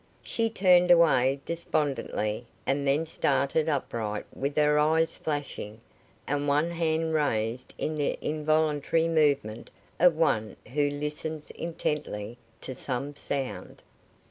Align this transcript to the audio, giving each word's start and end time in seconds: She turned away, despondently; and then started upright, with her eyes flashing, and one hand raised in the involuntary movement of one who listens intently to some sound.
She 0.23 0.49
turned 0.49 0.89
away, 0.89 1.41
despondently; 1.45 2.47
and 2.65 2.87
then 2.87 3.05
started 3.05 3.69
upright, 3.69 4.25
with 4.33 4.55
her 4.57 4.79
eyes 4.79 5.15
flashing, 5.15 5.79
and 6.25 6.47
one 6.47 6.71
hand 6.71 7.13
raised 7.13 7.75
in 7.77 7.93
the 7.97 8.17
involuntary 8.19 9.07
movement 9.07 9.69
of 9.99 10.15
one 10.17 10.57
who 10.73 10.89
listens 10.89 11.51
intently 11.51 12.39
to 12.61 12.73
some 12.73 13.15
sound. 13.15 13.83